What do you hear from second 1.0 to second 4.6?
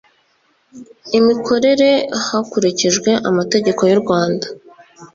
imikorere hakurikijwe amategeko y urwanda